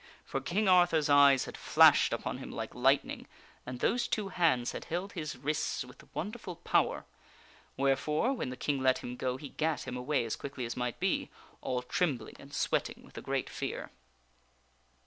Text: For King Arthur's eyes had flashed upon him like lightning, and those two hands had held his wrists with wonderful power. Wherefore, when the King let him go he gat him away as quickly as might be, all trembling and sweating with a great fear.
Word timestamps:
For 0.25 0.41
King 0.41 0.67
Arthur's 0.67 1.09
eyes 1.11 1.45
had 1.45 1.55
flashed 1.55 2.11
upon 2.11 2.39
him 2.39 2.49
like 2.51 2.73
lightning, 2.73 3.27
and 3.67 3.79
those 3.81 4.07
two 4.07 4.29
hands 4.29 4.71
had 4.71 4.85
held 4.85 5.13
his 5.13 5.37
wrists 5.37 5.83
with 5.85 6.05
wonderful 6.15 6.55
power. 6.55 7.05
Wherefore, 7.77 8.33
when 8.33 8.49
the 8.49 8.57
King 8.57 8.81
let 8.81 8.97
him 9.03 9.15
go 9.15 9.37
he 9.37 9.49
gat 9.49 9.87
him 9.87 9.95
away 9.95 10.25
as 10.25 10.35
quickly 10.35 10.65
as 10.65 10.75
might 10.75 10.99
be, 10.99 11.29
all 11.61 11.83
trembling 11.83 12.37
and 12.39 12.51
sweating 12.51 13.03
with 13.03 13.15
a 13.15 13.21
great 13.21 13.47
fear. 13.47 13.91